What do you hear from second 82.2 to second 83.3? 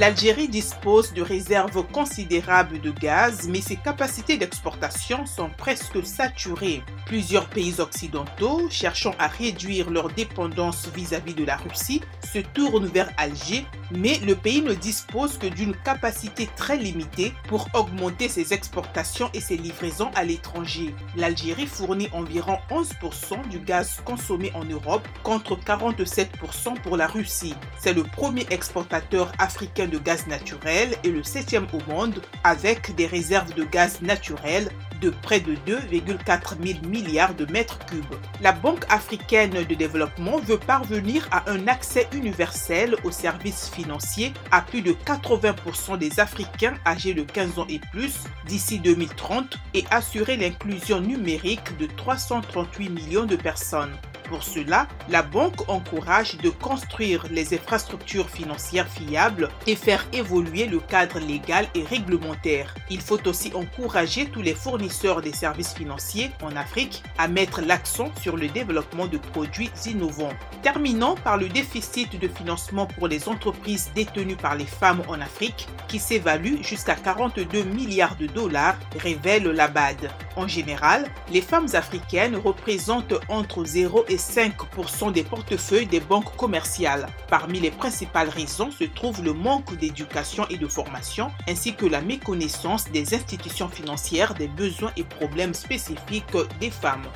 représentent